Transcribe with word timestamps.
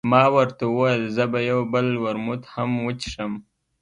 ما 0.09 0.23
ورته 0.35 0.63
وویل، 0.69 1.03
زه 1.15 1.23
به 1.31 1.39
یو 1.51 1.59
بل 1.73 1.87
ورموت 2.03 2.43
هم 2.53 2.69
وڅښم. 2.85 3.33